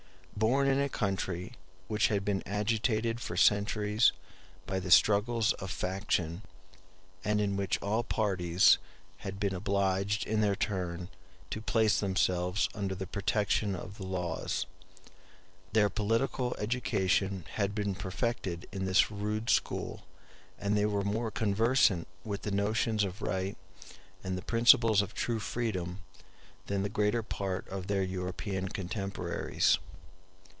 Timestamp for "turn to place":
10.55-11.99